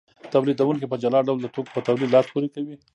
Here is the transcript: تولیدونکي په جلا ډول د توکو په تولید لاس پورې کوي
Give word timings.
تولیدونکي 0.33 0.85
په 0.91 0.97
جلا 1.03 1.19
ډول 1.27 1.37
د 1.41 1.47
توکو 1.53 1.71
په 1.75 1.81
تولید 1.87 2.09
لاس 2.11 2.25
پورې 2.33 2.47
کوي 2.55 2.75